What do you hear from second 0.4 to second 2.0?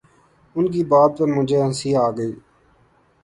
ان کی بات پر مجھے ہنسی